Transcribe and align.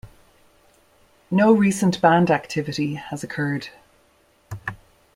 No 1.29 1.51
recent 1.53 2.01
band 2.01 2.31
activity 2.31 2.95
has 2.95 3.23
occurred. 3.23 3.67